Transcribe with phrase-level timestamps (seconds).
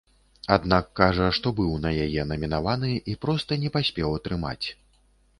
[0.53, 4.65] Аднак кажа, што быў на яе намінаваны і проста не паспеў атрымаць.